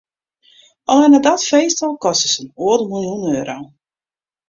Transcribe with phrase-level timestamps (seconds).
[0.91, 3.57] Allinne dat feest al koste sa'n oardel miljoen euro.